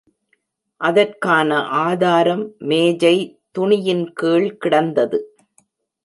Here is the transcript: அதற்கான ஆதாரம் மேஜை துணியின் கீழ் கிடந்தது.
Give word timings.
அதற்கான 0.81 1.49
ஆதாரம் 1.81 2.41
மேஜை 2.61 3.13
துணியின் 3.51 4.13
கீழ் 4.13 4.57
கிடந்தது. 4.57 5.19